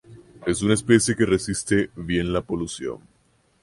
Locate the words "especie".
0.73-1.15